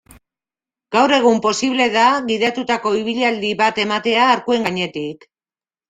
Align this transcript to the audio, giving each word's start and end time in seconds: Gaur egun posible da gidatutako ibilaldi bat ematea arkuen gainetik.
Gaur 0.95 1.13
egun 1.17 1.37
posible 1.43 1.87
da 1.97 2.07
gidatutako 2.31 2.97
ibilaldi 3.03 3.55
bat 3.63 3.87
ematea 3.87 4.29
arkuen 4.35 4.69
gainetik. 4.71 5.33